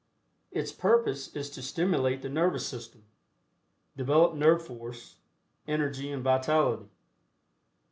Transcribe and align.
Its 0.49 0.71
purpose 0.71 1.27
is 1.35 1.47
to 1.51 1.61
stimulate 1.61 2.23
the 2.23 2.27
Nervous 2.29 2.65
System, 2.65 3.03
develop 3.95 4.33
nerve 4.33 4.65
force, 4.65 5.17
energy 5.67 6.11
and 6.11 6.23
vitality. 6.23 6.89